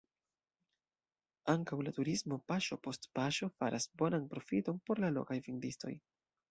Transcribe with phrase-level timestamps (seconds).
[1.53, 5.97] Ankaŭ la turismo paŝo post paŝo faras bonan profiton por la lokaj vendistoj.